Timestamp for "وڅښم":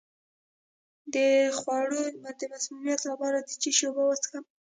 4.05-4.43